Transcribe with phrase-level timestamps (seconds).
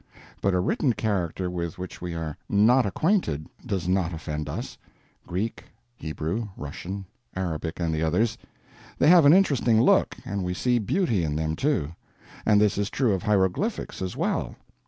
[0.41, 6.47] But a written character with which we are not acquainted does not offend us—Greek, Hebrew,
[6.57, 11.55] Russian, Arabic, and the others—they have an interesting look, and we see beauty in them,
[11.55, 11.91] too.
[12.47, 14.55] And this is true of hieroglyphics, as well.